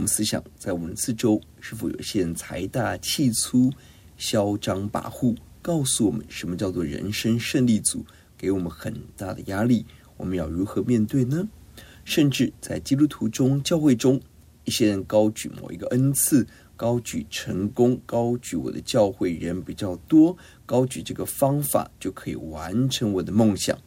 [0.00, 3.70] 我们思想，在我们四周，是否有些人财大气粗、
[4.16, 8.02] 嚣张跋扈，告诉我们什么叫做人生胜利组，
[8.38, 9.84] 给我们很大的压力。
[10.16, 11.46] 我们要如何面对呢？
[12.02, 14.18] 甚至在基督徒中、教会中，
[14.64, 16.46] 一些人高举某一个恩赐。
[16.78, 23.78] 高举成功，高举我的教会人比较多，高举这个方法就可以完成我的梦想，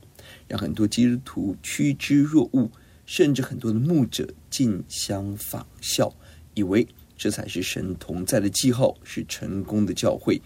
[0.47, 2.69] 让很多基督徒趋之若鹜，
[3.05, 6.13] 甚至很多的牧者竞相仿效，
[6.53, 6.87] 以为
[7.17, 10.41] 这才是神同在的记号，是成功的教会。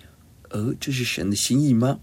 [0.49, 1.99] 而这是神的心意吗？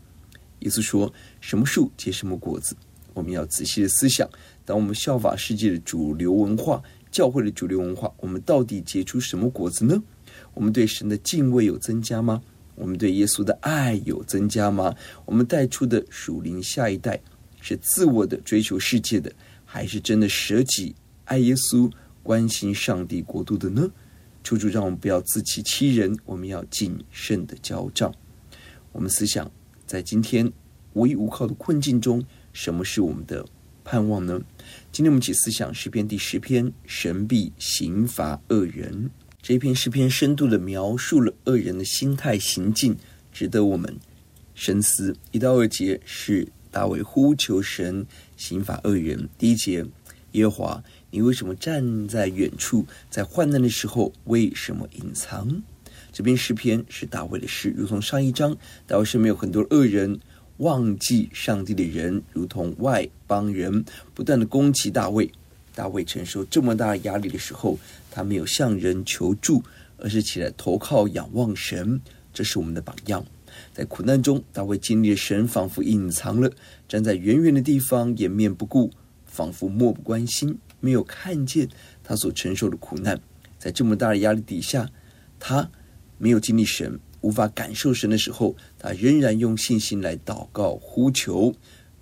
[0.61, 2.77] 耶稣说：“什么树结什么果子。”
[3.15, 4.29] 我们要仔细的思想，
[4.65, 10.03] 当我们效法世界的主流文化，教会的主流文化，我们到底结出什么果子呢？
[10.53, 12.43] 我们对神的敬畏有增加吗？
[12.75, 14.95] 我们对耶稣的爱有增加吗？
[15.25, 17.21] 我们带出的属灵下一代
[17.61, 19.33] 是自我的追求世界的，
[19.75, 20.95] 还是真的舍己
[21.25, 21.91] 爱耶稣、
[22.23, 23.91] 关心上帝国度的呢？
[24.45, 28.15] 求主让我们不要自欺欺人，我们要谨慎的交账。
[28.93, 29.51] 我们思想，
[29.85, 30.53] 在今天
[30.93, 33.45] 无依无靠的困境中，什么是我们的
[33.83, 34.41] 盼望呢？
[34.93, 39.11] 今天我们一起思想诗篇第十篇：神必刑罚恶人。
[39.43, 42.97] 这篇诗篇深度的描述了恶人的心态行径，
[43.33, 43.99] 值得我们
[44.55, 45.17] 深思。
[45.33, 48.05] 一到二节是大卫呼求神
[48.37, 49.29] 刑罚恶人。
[49.39, 49.87] 第一节，
[50.33, 52.85] 耶和华，你为什么站在远处？
[53.09, 55.63] 在患难的时候，为什么隐藏？
[56.13, 58.57] 这篇诗篇是大卫的诗，如同上一章，
[58.89, 60.19] 大卫身边有很多恶人，
[60.57, 65.31] 忘记上帝的人，如同外邦人，不断的攻击大卫。
[65.77, 67.79] 大卫承受这么大压力的时候，
[68.11, 69.63] 他没有向人求助，
[69.99, 72.01] 而是起来投靠仰望神。
[72.33, 73.25] 这是我们的榜样。
[73.73, 76.51] 在苦难中，大卫经历了神仿佛隐藏了，
[76.89, 78.91] 站在远远的地方掩面不顾，
[79.27, 81.69] 仿佛漠不关心，没有看见
[82.03, 83.21] 他所承受的苦难。
[83.59, 84.91] 在这么大的压力底下，
[85.39, 85.71] 他
[86.19, 91.55] 没有经历神，无法感受神的时候，他仍然用信心来祷告呼求，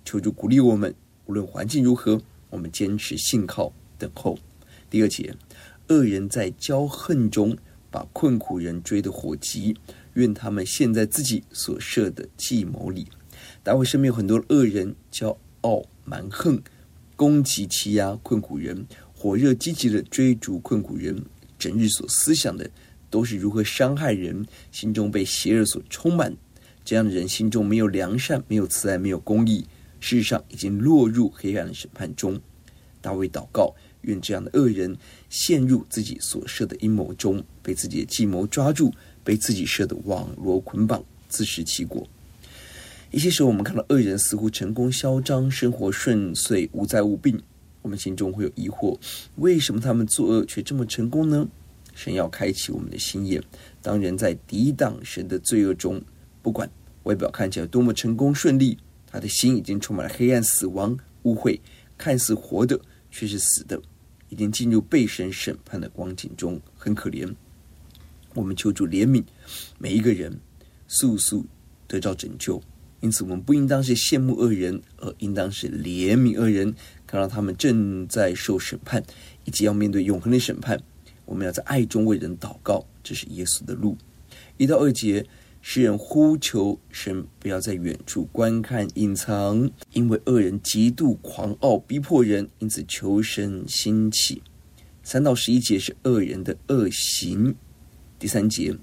[0.03, 0.93] 求主鼓励我们，
[1.25, 2.21] 无论环境如何。
[2.49, 4.37] 我们坚持信靠等候。
[4.87, 5.35] 第二节，
[5.87, 7.57] 恶人在骄横中
[7.89, 9.75] 把困苦人追得火急，
[10.13, 13.07] 愿他们陷在自己所设的计谋里。
[13.63, 16.61] 大卫身边有很多恶人，骄傲蛮横，
[17.15, 21.23] 攻击欺压困苦人，火热积极的追逐困苦人，
[21.57, 22.69] 整日所思想的
[23.09, 26.35] 都是如何伤害人，心中被邪恶所充满。
[26.83, 29.65] 这样的人心中没有良善，没有慈爱，没有公义。
[30.01, 32.41] 事实上，已经落入黑暗的审判中。
[32.99, 34.97] 大卫祷告，愿这样的恶人
[35.29, 42.07] 陷入自己所设的阴谋中，被自己的计谋抓住，被自己设的网罗捆绑，自食其果。
[43.11, 47.39] 一些时候，我们看到恶人似乎成功嚣张，生活顺遂，无灾无病，
[47.81, 48.99] 我们心中会有疑惑：
[49.35, 51.47] 为什么他们作恶却这么成功呢？
[51.93, 53.43] 神要开启我们的心眼，
[53.81, 56.01] 当人在抵挡神的罪恶中，
[56.41, 56.67] 不管
[57.03, 58.77] 外表看起来多么成功顺利。
[59.05, 61.59] 他的心已经充满了黑暗、死亡、污秽，
[61.99, 62.79] 看似活的
[63.11, 63.79] 却是死的，
[64.29, 67.31] 已经进入被神审判的光景中，很可怜。
[68.35, 69.23] 我们求主怜悯
[69.77, 70.39] 每一个人，
[70.87, 71.45] 速速
[71.87, 72.61] 得到拯救。
[73.01, 76.73] 因此，我们不应当是羡慕恶人，而应当是怜悯恶人，
[77.05, 79.03] 看到他们正在受审判，
[79.45, 80.81] 以及要面对永恒的审判。
[81.25, 83.97] 我们要在爱中为人祷告，这是耶稣的路。
[84.57, 85.25] 一到二节。
[85.65, 94.41] 诗人呼求神不要在远处观看隐藏，因为恶人极度狂傲逼迫人，因此求神兴起。
[95.03, 97.55] 三到十一节是恶人的恶行。
[98.23, 98.73] 第三节，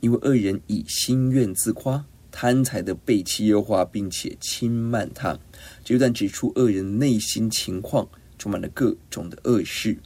[0.00, 5.34] 因为恶人以心愿自夸，贪财的背弃耶和华，并且轻慢他。
[5.82, 8.06] 这一段指出恶人内心情况
[8.38, 9.96] 充满了各种的恶事。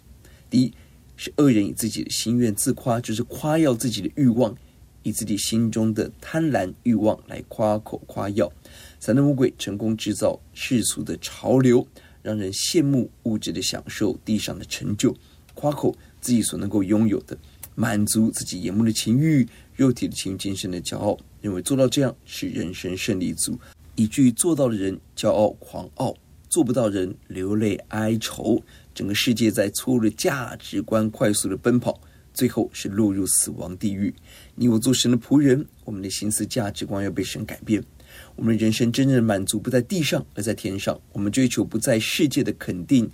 [0.48, 0.72] 第一，
[1.16, 4.56] 是恶人以自己的心愿自夸，就是夸耀自己的欲望，
[5.02, 8.48] 以自己心中的贪婪欲望来夸口夸耀。
[9.00, 11.84] 撒旦魔鬼成功制造世俗的潮流，
[12.22, 15.12] 让人羡慕物质的享受、地上的成就，
[15.54, 17.36] 夸口自己所能够拥有的，
[17.76, 19.46] 满足自己眼目的情欲、
[19.76, 23.56] 肉体的情欲、精神的骄傲，认为做到这样是人生胜利组，
[23.94, 26.14] 以至于做到的人骄傲狂傲，
[26.49, 28.61] 做不到人流泪哀愁。
[28.94, 32.00] 整个世界在错误的价值观快速的奔跑，
[32.32, 34.14] 最后是落入死亡地狱。
[34.55, 37.84] 你我做神的仆人，我们的心思价值观要被神改变。
[38.37, 40.99] 我们人生真正的满足不在地上，而在天上。
[41.12, 43.11] 我们追求不在世界的肯定、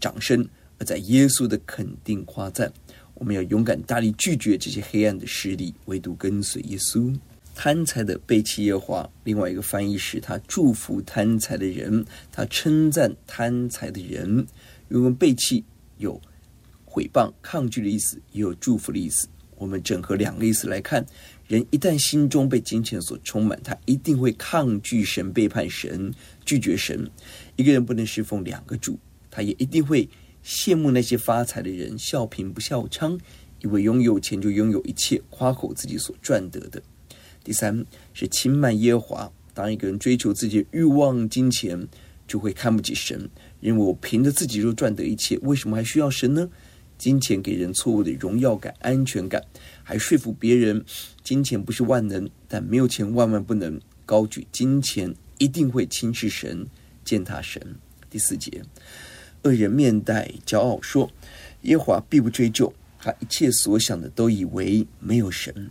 [0.00, 0.48] 掌声，
[0.78, 2.72] 而在耶稣的肯定、夸赞。
[3.22, 7.16] 我们要勇敢、大力拒绝这些黑暗的势力，唯独跟随耶稣。
[7.54, 14.44] 贪财的背弃耶和华，另外一个翻译是他祝福贪财的人，他称赞贪财的人。
[14.88, 15.64] 因为背弃
[15.98, 16.20] 有
[16.84, 19.28] 毁谤、抗拒的意思，也有祝福的意思。
[19.56, 21.06] 我们整合两个意思来看。
[21.46, 26.12] 人一旦心中被金钱所充满，他一定会抗拒神、背叛神、
[26.44, 27.08] 拒绝神。
[27.54, 28.98] 一个人不能侍奉两个主，
[29.30, 30.08] 他也一定会
[30.44, 33.18] 羡慕那些发财的人，笑贫不笑娼，
[33.60, 36.82] 以为拥有钱就拥有一切，夸口自己所赚得的。
[37.44, 39.30] 第三是轻慢耶华。
[39.54, 41.86] 当一个人追求自己的欲望、金钱，
[42.26, 43.28] 就会看不起神，
[43.60, 46.48] 认为我凭着自己就赚得一切，为什么还需要神呢？
[46.96, 49.44] 金钱给人错误的荣耀感、安全感。
[49.82, 50.84] 还说服别人，
[51.22, 53.80] 金钱不是万能，但没有钱万万不能。
[54.06, 56.66] 高举金钱一定会轻视神、
[57.04, 57.60] 践踏神。
[58.08, 58.62] 第四节，
[59.44, 61.10] 恶人面带骄傲说
[61.62, 65.70] ：“耶华必不追究。”他一切所想的都以为没有神。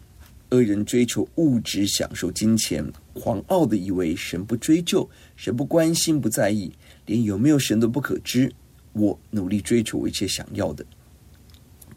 [0.50, 6.74] 恶人追求物质享受、金钱，狂傲的以为神不追究，神不关心、不在意，
[7.06, 8.54] 连有没有神都不可知。
[8.92, 10.86] 我努力追求我一切想要的，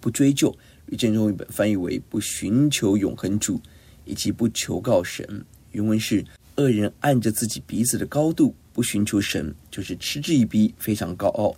[0.00, 0.56] 不追究。
[0.86, 3.60] 吕建中译本翻译为“不寻求永恒主”，
[4.06, 5.44] 以及“不求告神”。
[5.72, 6.24] 原文是
[6.54, 11.56] ：“恶人按着自己鼻子的高度，不寻求神，就是嗤之以鼻，非常高傲。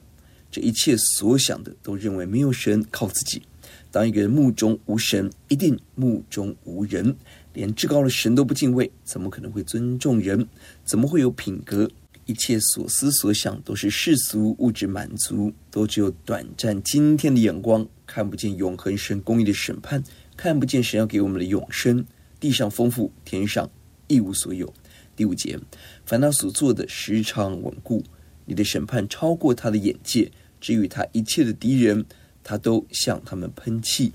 [0.50, 3.42] 这一切所想的，都认为没有神，靠自己。
[3.90, 7.16] 当一个人目中无神，一定目中无人，
[7.52, 10.46] 连至高的神都不敬畏，怎么可能会尊重人？
[10.84, 11.90] 怎么会有品格？”
[12.26, 20.02] 一切所思所想都是世俗物质满足，都只有短暂今天的眼光，看不见永恒神公义的审判，
[20.36, 22.04] 看不见神要给我们的永生。
[22.40, 23.70] 地上丰富，天上
[24.08, 24.74] 一无所有。
[25.14, 25.56] 第五节，
[26.04, 28.02] 凡他所做的时常稳固，
[28.46, 30.32] 你的审判超过他的眼界。
[30.58, 32.04] 至于他一切的敌人，
[32.42, 34.12] 他都向他们喷气。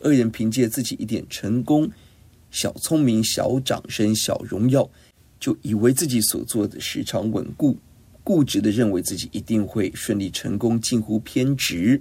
[0.00, 1.90] 恶人凭借自己一点成功、
[2.50, 4.88] 小聪明、小掌声、小荣耀。
[5.40, 7.78] 就以为自己所做的时常稳固，
[8.22, 11.98] 固执的认为自己一定会顺利成功，近乎偏执。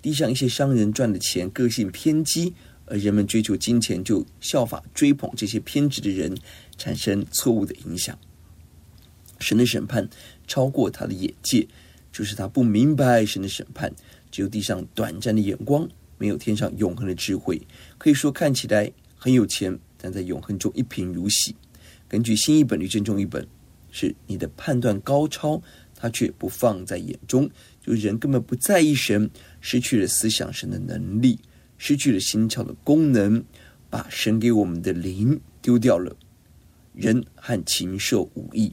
[0.00, 2.54] 地上一些商人赚的钱，个性偏激，
[2.86, 6.34] 而人们追求金钱，就效法追捧这些偏执的人，
[6.78, 8.18] 产生错误的影响。
[9.38, 10.08] 神的审判
[10.48, 11.68] 超过他的眼界，
[12.10, 13.92] 就是他不明白神的审判，
[14.32, 17.60] 只有地上短暂的眼光，没有天上永恒的智慧。
[17.98, 21.54] 可以说看起来很有钱，但在永恒中一贫如洗。
[22.08, 23.46] 根据新译本与正中译本，
[23.92, 25.62] 是你的判断高超，
[25.94, 27.48] 他却不放在眼中。
[27.80, 29.30] 就人根本不在意神，
[29.60, 31.38] 失去了思想神的能力，
[31.76, 33.44] 失去了心窍的功能，
[33.90, 36.16] 把神给我们的灵丢掉了。
[36.94, 38.72] 人和禽兽无异，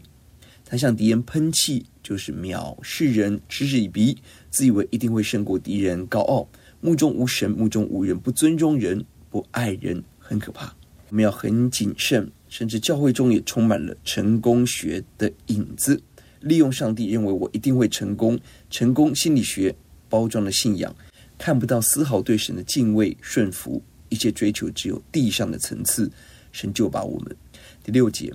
[0.66, 4.18] 他向敌人喷气，就是藐视人，嗤之以鼻，
[4.50, 6.48] 自以为一定会胜过敌人，高傲，
[6.82, 10.76] 目中无神，目中无人，不尊重人，不爱人，很可怕。
[11.10, 12.30] 我们要很谨慎。
[12.48, 16.02] 甚至教会中也充满了成功学的影子，
[16.40, 19.76] 利用上帝认为我一定会成功，成功心理学
[20.08, 20.96] 包装的信仰，
[21.38, 26.10] 看不到丝毫对神的敬畏顺服，一切追求只有地上的层次，
[26.54, 27.36] 神就把我们。
[27.84, 28.32] 第六节，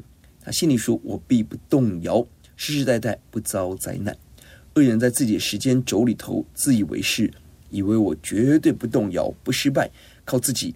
[0.50, 2.26] 心里说：“我必不动摇，
[2.56, 4.16] 世世代代不遭灾难。”
[4.74, 7.30] 恶人在自己的时间轴里头自以为是，
[7.70, 9.90] 以为我绝对不动摇，不失败，
[10.24, 10.74] 靠自己。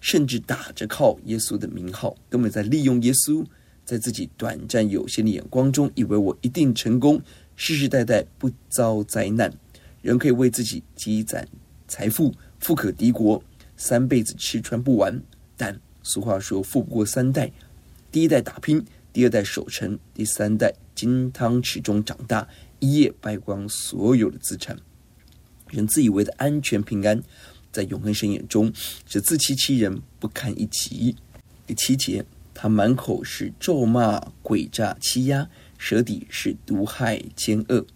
[0.00, 3.42] 甚至打着靠耶稣的名号，根本在利用耶稣，
[3.84, 7.22] 在自己短暂有限的眼光中，以为我一定成功，
[7.56, 9.50] 世世代代不遭灾难。
[10.02, 11.48] 人可以为自己积攒
[11.88, 13.42] 财富，富可敌国，
[13.76, 15.18] 三辈子吃穿不完。
[15.56, 17.50] 但俗话说，富不过三代：
[18.12, 22.48] 第一代打拼，第二代守成，第三代金汤匙中长大，
[22.78, 24.76] 一夜败光所有的资产。
[25.68, 27.22] 人自以为的安全平安。
[27.72, 28.72] 在永恒神眼中
[29.06, 31.14] 是自欺欺人，不堪一击。
[31.68, 35.48] 第七节，他满口是咒骂、诡诈、欺压，
[35.78, 37.86] 舌底是毒害、奸恶。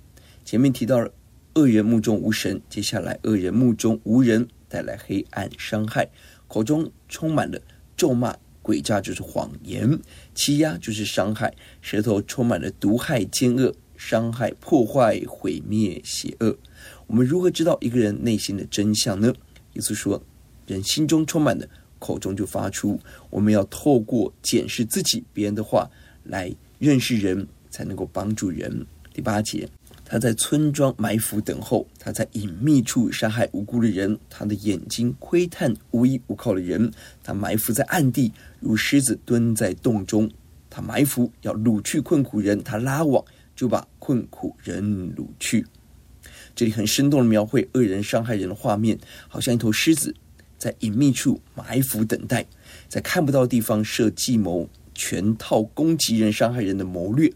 [0.44, 1.12] 前面提到了
[1.54, 2.62] 恶人目中无神。
[2.71, 6.09] 接下来，恶人目中无人，带来黑暗伤害，
[6.47, 7.61] 口中充满了
[7.97, 9.99] 咒骂、诡诈，就是谎言；
[10.34, 16.58] 欺压就是伤害，舌头充满了毒害、奸恶、伤害、破坏、毁灭、邪恶。
[17.06, 19.32] 我们如何知道一个人内心的真相呢？
[19.74, 20.22] 耶稣说
[20.66, 22.98] ：“人心中充满的，口中就发出。”
[23.30, 25.90] 我们要透过检视自己、别人的话
[26.24, 28.86] 来认识人，才能够帮助人。
[29.12, 29.68] 第八节，
[30.04, 36.92] 他在村庄埋伏等候，他在隐秘处杀害无辜的人，他的眼睛窥探无依无靠的人，
[37.23, 38.30] 他埋伏在暗地，
[38.61, 40.30] 如狮子蹲在洞中。
[40.68, 43.25] 他埋伏要掳去困苦人，他拉网
[43.56, 44.84] 就把困苦人
[45.14, 45.64] 掳去。
[46.54, 50.14] 这里很生动的描绘恶人伤害人的画面，好像一头狮子
[50.58, 52.44] 在隐秘处埋伏等待，
[52.88, 57.32] 在看不到地方设计谋，全套攻击人、伤害人的谋略。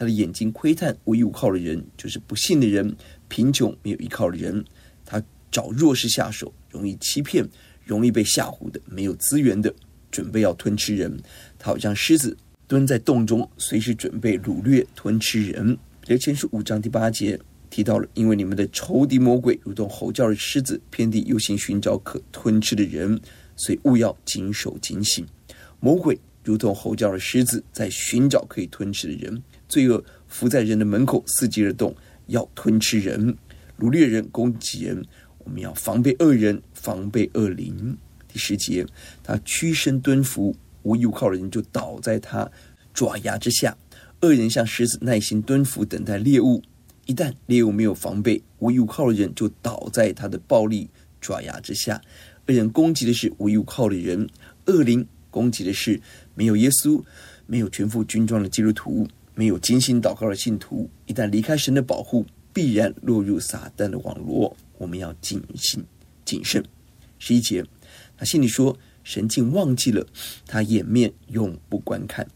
[0.00, 2.96] 他的眼睛窥探无依无靠的人，就是不幸的人、
[3.28, 4.64] 贫穷没有依靠的人。
[5.04, 7.46] 他找弱势下手，容易欺骗、
[7.84, 9.70] 容易被吓唬的、没有资源的，
[10.10, 11.14] 准备要吞吃人。
[11.58, 12.34] 他好像狮子
[12.66, 15.76] 蹲在洞中，随时准备掳掠、吞吃人。
[16.00, 17.38] 彼得前书五章第八节。
[17.68, 23.20] 提到了，因为你们的仇敌魔鬼如同吼叫的狮子，遍地游行寻找可吞吃的人，
[23.54, 25.26] 所以务要谨守警醒。
[25.78, 29.40] 魔鬼如同吼叫的狮子，在寻找可以吞吃的人，
[29.70, 31.96] 罪恶伏在人的门口，伺机而动，
[32.26, 33.34] 要吞吃人、
[33.78, 35.02] 掳掠人、攻击人。
[35.38, 37.96] 我们要防备恶人，防备恶灵。
[38.28, 38.84] 第十节，
[39.22, 42.50] 他屈身蹲伏，无依靠的人就倒在他
[42.92, 43.74] 爪牙之下。
[44.20, 46.62] 恶人像狮子，耐心蹲伏，等待猎物。
[47.06, 52.00] 一旦猎物没有防备，无依靠的人就倒在他的暴力爪牙之下。
[52.46, 54.28] 恶人攻击的是无依靠的人，
[54.66, 56.00] 恶灵攻击的是
[56.34, 57.02] 没有耶稣、
[57.46, 60.88] 没有全副军装的基督徒、没有精心祷告的信徒。
[61.06, 64.56] 一旦离开神的保护，必然落入撒旦的网罗。
[64.78, 65.84] 我们要谨慎、
[66.24, 66.64] 谨慎。
[67.18, 67.64] 十一节，
[68.16, 70.06] 他心里说：“神竟忘记了，
[70.46, 72.26] 他掩面永不观看。”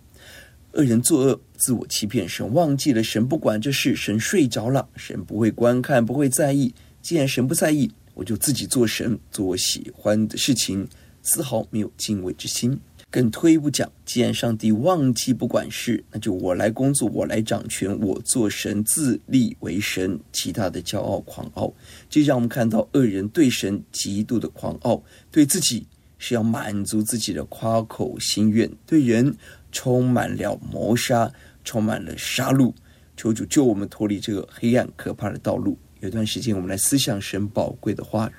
[0.73, 6.75] 恶人作恶，自我欺骗，神忘记了，神不管这事，神睡着了，神不会观看，不会在意。
[7.01, 10.87] 既然神不在意，我就自己做神，做我喜欢的事情，
[11.23, 12.79] 丝毫没有敬畏之心。
[13.15, 21.73] 更退一步讲，既然上帝忘记不管事，那就我来工作，我来掌权，我做神，自立为神，其他的骄傲狂傲，
[22.11, 25.87] 这让我们看到恶人对神极度的狂傲，对自己
[26.19, 29.33] 是要满足自己的夸口心愿，对人。
[29.71, 31.33] 充满了谋杀，
[31.65, 32.73] 充满了杀戮。
[33.17, 35.77] 求主救我们脱离这个黑暗可怕的道路。
[35.99, 38.33] 有段时间，我们来思想神宝贵的话语。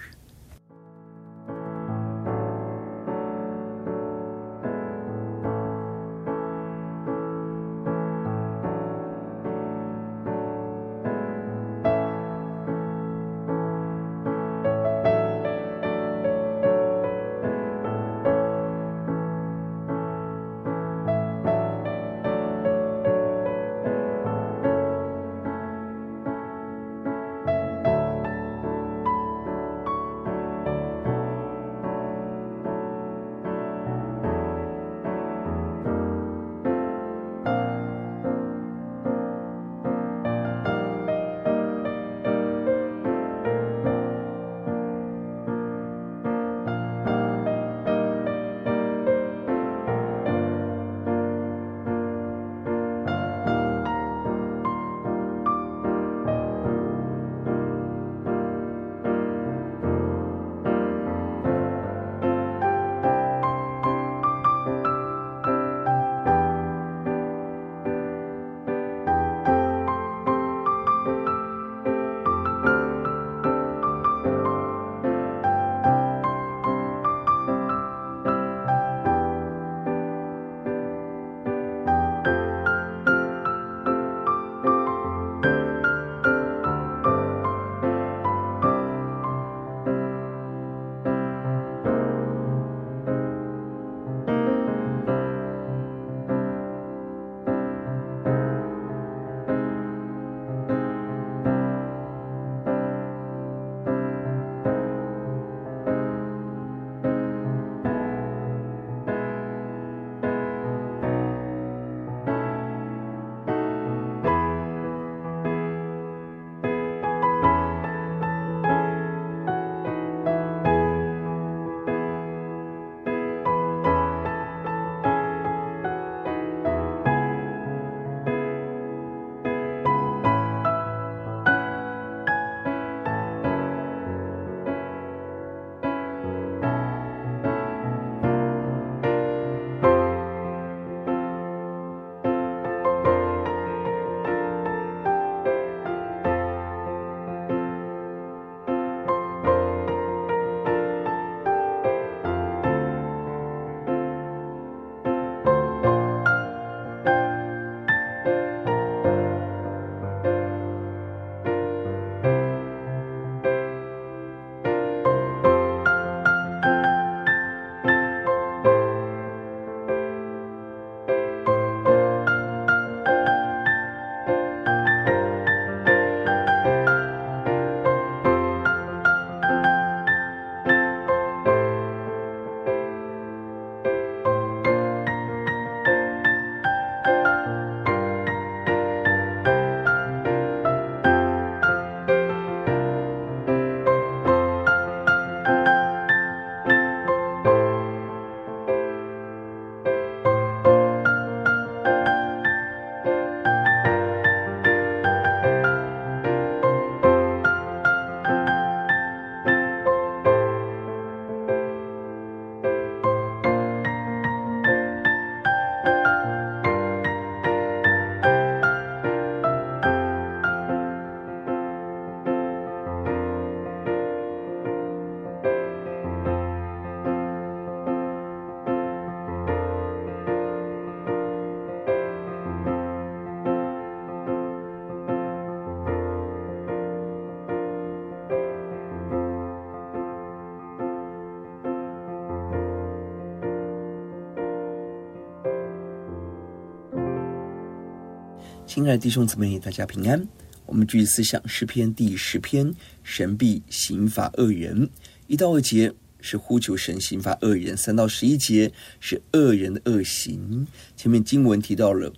[248.76, 250.28] 亲爱的弟兄姊妹，大家平安。
[250.66, 254.90] 我们继续思想诗篇第十篇，神必刑罚恶人。
[255.28, 260.68] 一到二节是呼求神刑罚恶人，三到十一节是恶人的恶行。
[260.98, 262.12] 前面经文提到了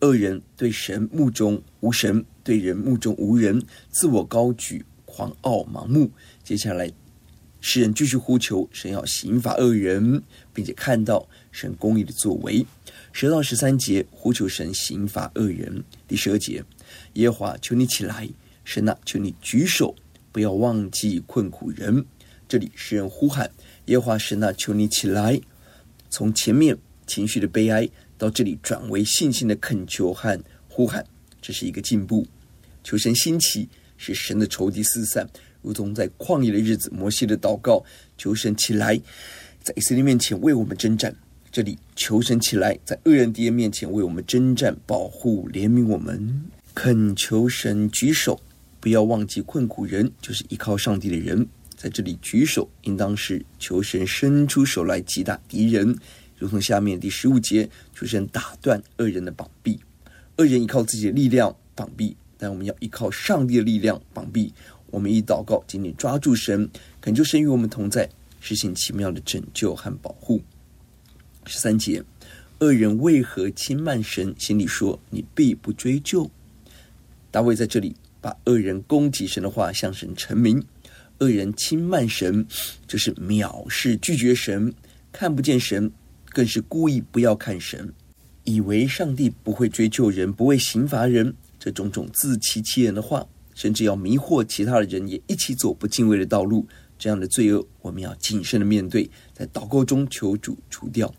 [0.00, 6.10] 恶人对神目中无神，对人目中无人，自我高举，狂傲盲目。
[6.42, 6.90] 接下来
[7.60, 10.22] 诗人继续呼求神要刑罚恶人，
[10.54, 12.66] 并且看到神公义的作为。
[13.12, 15.84] 十到十三节呼求神刑罚恶人。
[16.08, 16.64] 第十二节，
[17.14, 18.28] 耶和华求你起来，
[18.64, 19.94] 神啊，求你举手，
[20.32, 22.04] 不要忘记困苦人。
[22.48, 23.50] 这里诗人呼喊
[23.86, 25.40] 耶和华神啊，求你起来。
[26.08, 31.04] 从前面情绪的悲哀到这里转为信心的恳求和呼喊，
[31.42, 32.26] 这是一个进步。
[32.82, 35.28] 求神兴起，使神的仇敌四散，
[35.62, 37.84] 如同在旷野的日子，摩西的祷告，
[38.16, 39.00] 求神起来，
[39.62, 41.14] 在以色列面前为我们征战。
[41.52, 46.44] 这里求神起来，在恶人敌人面前为我们征战，保护怜悯我们，
[46.74, 48.40] 恳求神举手，
[48.78, 51.46] 不要忘记困苦人，就是依靠上帝的人。
[51.76, 55.96] 在这里举手，应当是求神伸出手来击打敌人，
[56.38, 59.80] 如同下面第十五节，求神打断恶人的膀臂。
[60.36, 64.52] 恶人依靠自己的力量膀臂，但我们要依靠上帝的力量膀臂。
[64.90, 66.68] 我们以祷告紧紧抓住神，
[67.00, 68.08] 恳求神与我们同在，
[68.40, 70.40] 实行奇妙的拯救和保护。
[71.46, 72.02] 十三节，
[72.58, 74.34] 恶人为何轻慢神？
[74.38, 76.30] 心里说：“你必不追究。”
[77.30, 80.62] 大卫在这里把恶人攻击神的话向神陈明。
[81.20, 82.46] 恶人轻慢神，
[82.86, 84.72] 就是藐视、拒绝神，
[85.12, 85.90] 看不见神，
[86.30, 87.92] 更是故意不要看神，
[88.44, 91.34] 以为上帝不会追究人，不会刑罚人。
[91.58, 93.26] 这种种自欺欺人的话，
[93.60, 96.66] 甚至要迷惑其他的人，也一起走不敬畏的道路。
[96.98, 101.12] 这样的罪恶，我们要谨慎的面对，在祷告中求主除掉。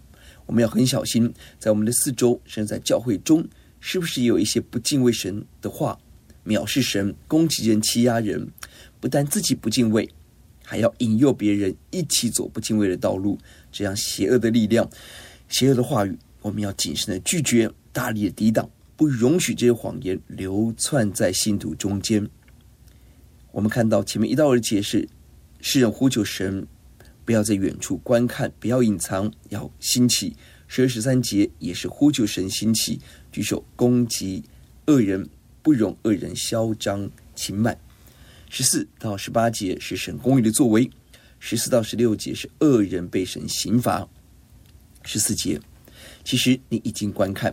[0.47, 3.47] 我们要很小心，在我们的四周，甚至在教会中，
[3.79, 5.99] 是不是也有一些不敬畏神的话，
[6.43, 8.47] 藐视神、攻击人、欺压人？
[8.99, 10.09] 不但自己不敬畏，
[10.63, 13.37] 还要引诱别人一起走不敬畏的道路。
[13.71, 14.89] 这样邪恶的力量、
[15.47, 18.67] 邪恶的话语，我们要谨慎的拒绝，大力的抵挡，
[19.01, 22.29] 不容许这些谎言流窜在信徒中间。
[23.51, 25.09] 我们看到前面一到二节是
[25.59, 26.67] 诗人呼求神。
[27.25, 30.35] 不要在远处观看，不要隐藏，要兴起。
[30.67, 32.99] 十二十三节也是呼求神兴起，
[33.31, 34.43] 举手攻击
[34.85, 35.27] 恶人，
[35.63, 37.75] 不容恶人嚣张轻慢。
[38.51, 40.87] 十四到十八节是神公义的作为，
[41.39, 44.07] 十四到十六节是恶人被神刑罚。
[45.01, 45.59] 十四节，
[46.23, 47.51] 其实你已经观看，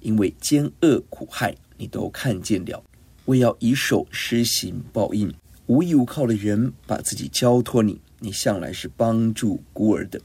[0.00, 2.82] 因为奸恶苦害你都看见了，
[3.26, 5.32] 为要以手施行报应，
[5.66, 8.00] 无依无靠的人把自己交托你。
[8.18, 10.20] 你向来是帮助孤儿的，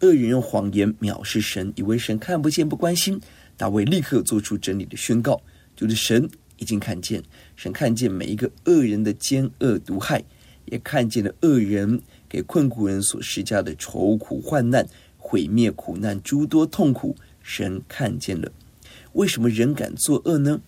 [0.00, 3.20] 恶人用谎言藐视神，以为神看不见不关心。
[3.56, 5.40] 大卫立刻做出真理的宣告，
[5.74, 7.22] 就是神已经看见，
[7.56, 10.22] 神看见每一个恶人的奸恶毒害，
[10.66, 14.86] 也看见了恶人给困苦人所施加的愁苦患难、
[15.18, 18.50] 毁灭苦难诸多痛苦，神看见了。
[19.12, 20.60] 为什么人敢作恶呢？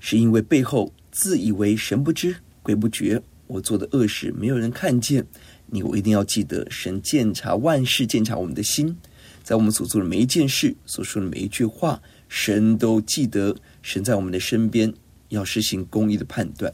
[0.00, 5.26] 是因为背后自以为神不知鬼不觉，我做的恶事没有人看见。
[5.66, 8.96] 你我一定要记得，神鉴察万事，鉴察我们的心，
[9.42, 13.54] 在我们所做的每一件事、所说的每一句话，神都记得。
[13.82, 14.92] 神在我们的身边，
[15.28, 16.72] 要实行公义的判断。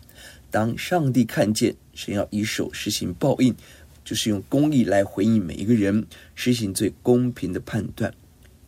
[0.51, 3.55] 当上帝看见，神要以手实行报应，
[4.05, 8.13] 就是用公义来回应每一个人，实行最公平的判断。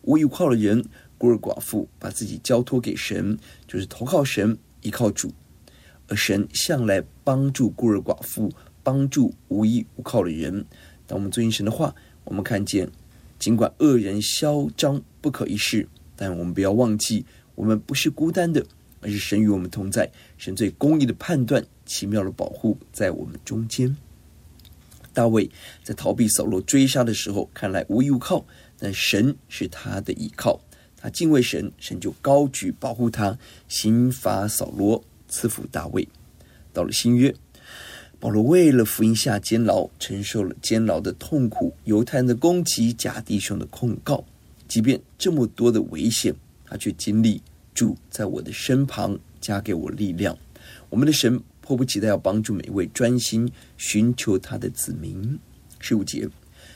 [0.01, 0.83] 无依靠的人，
[1.17, 5.33] 孤儿寡妇，把自己交托给神，就是投靠神，依靠主。
[6.07, 8.51] 而神向来帮助孤儿寡妇。
[8.83, 10.65] 帮助无依无靠的人。
[11.05, 12.89] 当我们遵行神的话，我们看见，
[13.37, 17.25] 尽管恶人嚣张不可一世，但我们不要忘记，
[17.55, 18.65] 我们不是孤单的，
[19.01, 20.09] 而是神与我们同在。
[20.37, 23.93] 神最公义的判断，奇妙的保护在我们中间。
[25.11, 25.51] 大卫
[25.83, 28.45] 在逃避扫罗追杀的时候，看来无依无靠，
[28.79, 30.61] 但神是他的依靠。
[30.99, 36.07] 他敬畏神，神就高举保护他，刑罚扫罗，赐福大卫。
[36.73, 37.33] 到了新约。
[38.19, 44.25] 保罗为了福音下监牢，承受了监牢的痛苦，犹太人的攻击，假弟兄的控告。
[44.67, 46.33] 即便这么多的危险，
[46.65, 47.39] 他却经历
[47.75, 50.35] 主在我的身旁，加给我力量。
[50.89, 55.37] 我们的神迫不及待要帮助每一位专心寻求他的子民。
[55.79, 56.27] 十五节，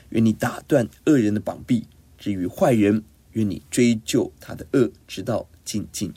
[0.10, 1.88] 愿你打断恶人的膀臂，
[2.20, 3.02] 至于坏人，
[3.34, 6.14] 愿你追究他的恶，直到尽尽。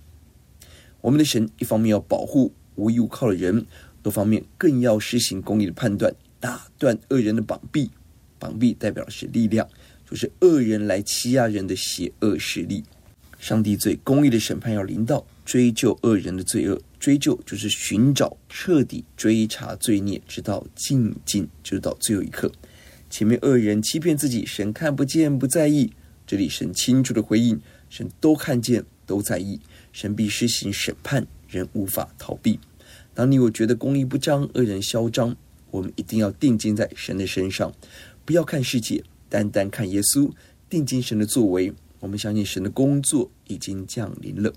[1.01, 3.67] 我们的神一方面要保护无依无靠的人。
[4.03, 7.91] 多方面更要施行公义的判断，打断恶人的膀臂。
[8.39, 9.67] 膀臂代表的是力量，
[10.07, 12.85] 就是恶人来欺压人的邪恶势力。
[13.39, 16.79] 上帝最公义的审判要临到，追究恶人的罪恶。
[17.01, 22.53] 追究就是寻找、彻底追查罪孽，直到尽尽，直到最后一刻。
[23.09, 25.93] 前面恶人欺骗自己，神看不见、不在意。
[26.27, 29.61] 这里神清楚的回应：神都看见、都在意。
[29.93, 32.59] 神必施行审判，人无法逃避。
[33.15, 35.37] 当你我觉得公义不彰、恶人嚣张，
[35.71, 37.73] 我们一定要定睛在神的身上，
[38.25, 40.31] 不要看世界，单单看耶稣。
[40.69, 44.53] 定睛神的作为，我们相信神的工作已经降临了。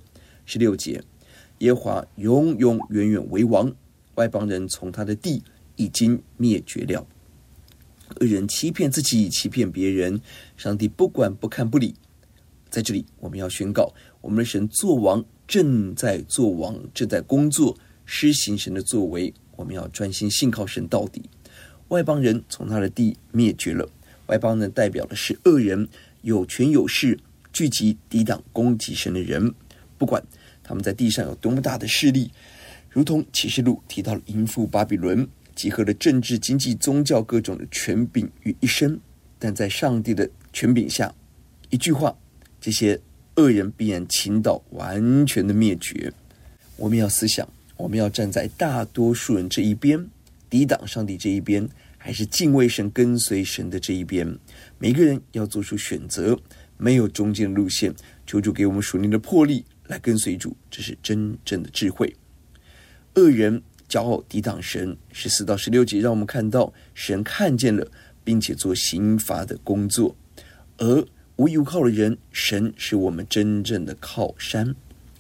[0.46, 1.04] 十六节。
[1.60, 3.74] 耶华永永远远为王，
[4.14, 5.42] 外邦人从他的地
[5.76, 7.08] 已经灭绝了。
[8.20, 10.20] 恶人欺骗自己，欺骗别人，
[10.56, 11.96] 上帝不管不看不理。
[12.70, 19.34] 在这里，我们要宣告：我们的神作王，正在作王，正在工作，施行神的作为。
[19.56, 21.24] 我们要专心信靠神到底。
[21.88, 23.90] 外邦人从他的地灭绝了。
[24.28, 25.88] 外邦人代表的是恶人，
[26.22, 27.18] 有权有势，
[27.54, 29.54] 聚集抵挡攻击神的人，
[29.98, 30.24] 不管。
[30.62, 32.30] 他们在地上有多么大的势力，
[32.90, 35.26] 如同启示录提到了淫妇巴比伦，
[35.58, 38.98] 集合了政治、经济、宗教各种的权柄于一身。
[39.38, 41.14] 但在上帝的权柄下，
[41.70, 42.16] 一句话，
[42.62, 42.98] 这些
[43.36, 46.14] 恶人必然倾倒，完全的灭绝。
[46.78, 50.08] 我们要思想，我们要站在大多数人这一边，
[50.50, 51.68] 抵挡上帝这一边，
[51.98, 54.38] 还是敬畏神、跟随神的这一边？
[54.78, 56.40] 每个人要做出选择，
[56.78, 57.94] 没有中间路线。
[58.26, 59.66] 求主给我们属灵的魄力。
[59.88, 62.14] 来跟随主，这是真正的智慧。
[63.14, 67.90] 恶人骄傲抵挡神，十四到十六节让我们看到神看见了，
[68.24, 70.16] 并且做刑罚的工作。
[70.78, 71.06] 而
[71.38, 74.76] 无依无靠的人，神是我们真正的靠山。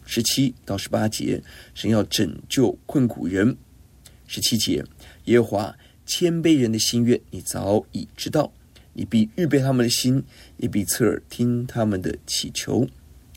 [0.06, 1.42] 十七到十八节，
[1.74, 3.58] 神要拯救困苦人。
[4.26, 4.84] 十七节，
[5.26, 8.52] 耶和华谦卑人的心愿，你早已知道，
[8.94, 10.24] 你必预备他们的心，
[10.58, 12.88] 也必侧耳听他们的祈求。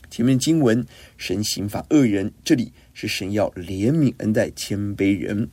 [0.09, 0.85] 前面经文，
[1.17, 5.49] 神刑罚恶人，这里是神要怜悯恩待谦卑人。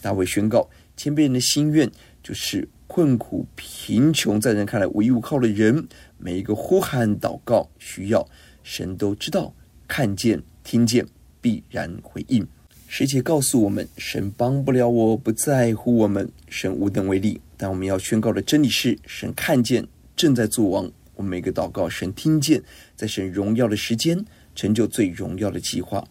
[0.00, 1.90] 大卫宣告，谦卑人的心愿
[2.22, 8.28] 就是困苦贫穷，在人看来无依无靠的人，每一个呼喊祷告需要，
[8.62, 9.54] 神都知道、
[9.88, 11.06] 看见、听见，
[11.40, 12.46] 必然回应。
[12.86, 17.40] 十节告诉我们，神帮不了我，不在乎我们，神无能为力。
[17.56, 20.92] 但我们要宣告的真理是，神看见，正在作王。
[21.16, 22.62] 我们每个祷告，神听见，
[22.94, 26.06] 在神荣耀的时间，成就最荣耀的计划。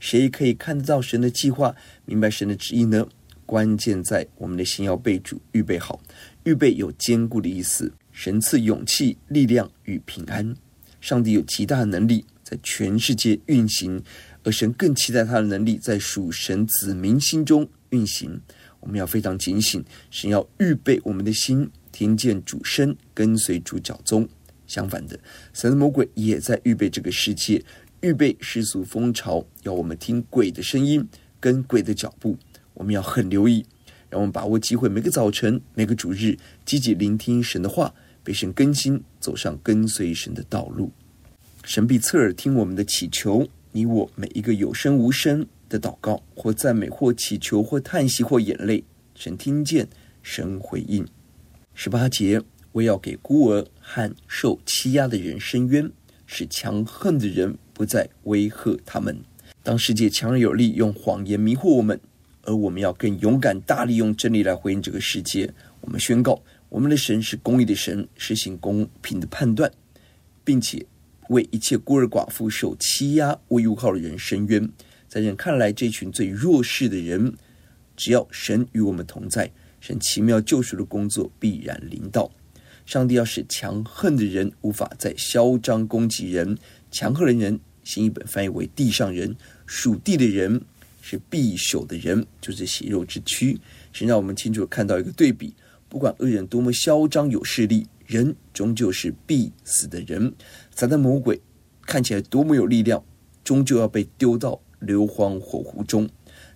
[0.00, 1.72] 谁可以看得到神的计划，
[2.04, 3.06] 明白神的旨意呢？
[3.46, 6.00] 关键在我们的心要被主预备好，
[6.44, 7.92] 预备有坚固的意思。
[8.12, 10.54] 神赐勇气、力量与平安。
[11.00, 14.02] 上帝有极大的能力在全世界运行，
[14.42, 18.40] 而神更期待他的能力在属神子民心中运行。
[18.78, 24.28] 我们要非常警醒，神要预备我们的心，听见主声，跟随主脚踪。
[24.66, 25.18] 相反的，
[25.52, 27.60] 神的魔鬼也在预备这个世界，
[28.00, 31.06] 预备世俗风潮，要我们听鬼的声音，
[31.38, 32.34] 跟鬼的脚步。
[32.72, 33.66] 我们要很留意，
[34.08, 40.90] 让我们把握机会，每个早晨、每个主日，积极聆听神的话，被神更新，走上跟随神的道路。
[41.62, 48.82] 神必侧耳听我们的祈求，你我每一个有声无声的祷告，或赞美，或祈求，或叹息，或眼泪，
[49.14, 49.86] 神听见，
[50.22, 51.06] 神回应。
[51.74, 52.42] 十八节。
[52.72, 55.90] 我要给孤儿和受欺压的人伸冤，
[56.32, 59.20] 使强横的人不再威吓他们。
[59.64, 62.00] 当世界强而有力，用谎言迷惑我们，
[62.42, 65.52] 而我们要更勇敢、大力用真理来回应这个世界。
[65.80, 69.68] 我们宣告，我们的神是公义的神，实行公平的判断，
[70.44, 70.86] 并且
[71.30, 74.70] 为一切孤儿寡妇、受欺压、无依无靠的人伸冤。
[75.08, 77.34] 在人看来，这群最弱势的人，
[77.96, 82.30] 只要神与我们同在，神奇妙救赎的工作必然临到。
[82.90, 86.58] 上帝要使强横的人无法再嚣张攻击人，
[86.90, 90.60] 强横的人，新译本翻译为地上人，属地的人
[91.00, 93.56] 是必朽的人，就是血肉之躯。
[93.92, 95.54] 神让我们清楚看到一个对比：
[95.88, 100.34] 不管恶人多么嚣张有势力，人终究是必死的人。
[100.74, 101.40] 撒旦魔鬼
[101.82, 103.04] 看起来多么有力量，
[103.44, 106.10] 终究要被丢到硫磺火湖中。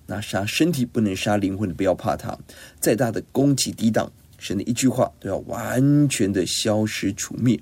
[0.06, 2.36] 那杀身体不能杀灵魂的，不要怕他，
[2.80, 4.12] 再大的攻击抵挡。
[4.44, 7.58] 神的一句话都要完全的消失除灭，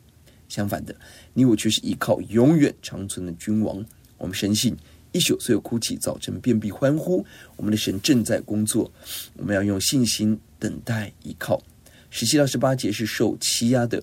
[0.48, 0.92] 相反的，
[1.32, 3.86] 你我却是依靠永远长存的君王。
[4.18, 4.76] 我们深信
[5.12, 7.24] 一宿虽有哭泣，早晨便必欢呼。
[7.54, 8.90] 我们的神正在工作，
[9.36, 11.62] 我们要用信心等待依靠。
[12.10, 14.02] 十七到十八节是受欺压的，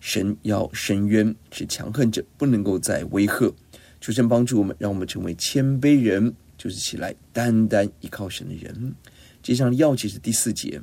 [0.00, 3.54] 神要伸冤，是强横者不能够再威吓。
[4.00, 8.96] 求神帮助我们，让我们成为谦卑人，就是起来单单依靠神的人。
[9.44, 10.82] 接下来要解是第四节。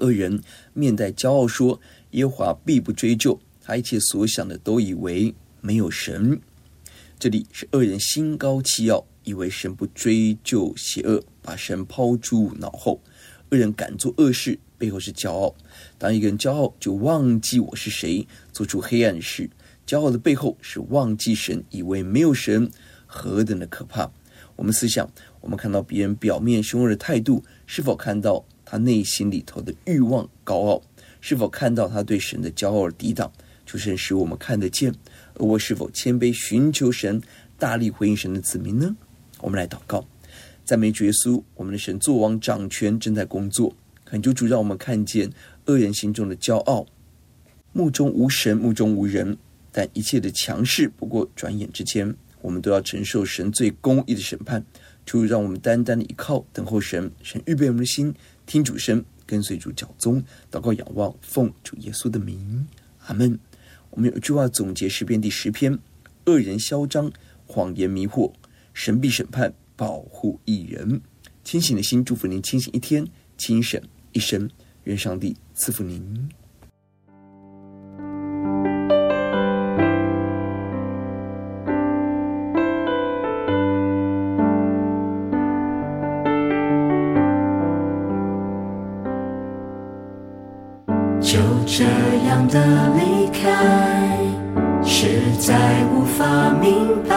[0.00, 1.80] 恶人面带骄傲说
[2.12, 6.40] ：“耶和华必不追究，他一切所想的都以为没有神。”
[7.18, 13.00] 这里是恶人心高气傲，以为神不追究邪恶，把神抛诸脑后。
[13.50, 15.54] 恶人敢做恶事，背后是骄傲。
[15.98, 19.48] 当一个人骄傲，就忘记我是谁，做出黑暗事。
[19.86, 22.70] 骄傲的背后是忘记神，以为没有神，
[23.06, 24.10] 何等的可怕！
[24.56, 25.08] 我们思想，
[25.40, 30.82] 我们看到别人表面凶恶的态度，是否看到他内心里头的欲望高傲？
[31.20, 33.30] 是否看到他对神的骄傲而抵挡？
[33.66, 34.90] 求神使我们看得见。
[35.34, 37.20] 而我是否谦卑寻求神，
[37.58, 38.96] 大力回应神的子民呢？
[39.40, 40.08] 我们来祷告，
[40.64, 43.76] 赞美主耶稣，我们的神作王掌权，正在工作。
[44.06, 45.30] 恳求主让我们看见
[45.66, 46.86] 恶人心中的骄傲，
[47.74, 49.36] 目中无神，目中无人。
[49.70, 54.64] 但一切的强势不过转眼之间，我们都要承受神最公义的审判。
[55.04, 58.14] 求主让我们单单的依靠，等候神，神预备我们的心，
[58.46, 62.66] 听主声，跟随主脚踪，祷告仰望，奉主耶稣的名，
[63.06, 63.38] 阿门。
[63.90, 65.78] 我们有一句话总结诗篇第十篇：
[66.26, 67.12] 恶人嚣张，
[67.46, 68.32] 谎言迷惑，
[68.72, 71.00] 神必审判，保护一人。
[71.44, 73.80] 清醒的心，祝福您清醒一天，清醒
[74.12, 74.48] 一生。
[74.84, 76.41] 愿上帝赐福您。
[92.52, 92.60] 的
[92.98, 93.48] 离开，
[94.84, 95.54] 实在
[95.94, 97.16] 无法明白，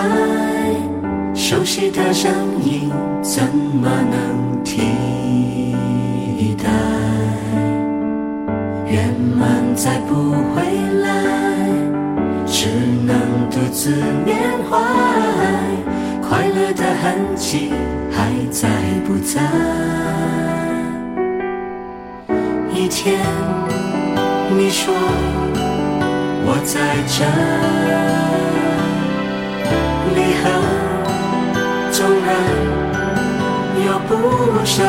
[1.34, 2.32] 熟悉的声
[2.64, 2.90] 音
[3.22, 4.82] 怎么能替
[6.58, 6.70] 代？
[8.88, 10.64] 圆满再不回
[11.02, 11.10] 来，
[12.46, 12.70] 只
[13.06, 13.18] 能
[13.52, 13.92] 独自
[14.26, 14.38] 缅
[14.70, 14.80] 怀，
[16.26, 17.74] 快乐的痕迹
[18.10, 18.70] 还在
[19.06, 19.42] 不在？
[22.74, 23.75] 一天。
[24.58, 24.94] 你说
[26.48, 27.26] 我在这
[30.16, 30.44] 离合，
[31.92, 32.28] 纵然
[33.86, 34.10] 有不
[34.64, 34.82] 舍，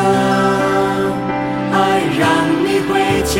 [1.73, 1.75] 爱
[2.17, 2.23] 让
[2.63, 2.91] 你回
[3.25, 3.35] 家。